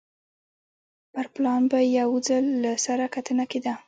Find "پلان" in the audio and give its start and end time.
1.33-1.61